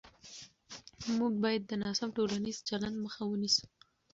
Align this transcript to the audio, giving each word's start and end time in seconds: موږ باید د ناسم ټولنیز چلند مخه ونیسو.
موږ 1.17 1.33
باید 1.43 1.63
د 1.67 1.71
ناسم 1.83 2.09
ټولنیز 2.17 2.57
چلند 2.69 2.95
مخه 3.05 3.21
ونیسو. 3.27 3.65